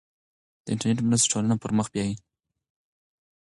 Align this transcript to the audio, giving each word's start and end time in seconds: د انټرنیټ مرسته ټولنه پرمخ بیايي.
د 0.63 0.65
انټرنیټ 0.73 0.99
مرسته 1.09 1.29
ټولنه 1.31 1.55
پرمخ 1.63 1.87
بیايي. 1.93 2.15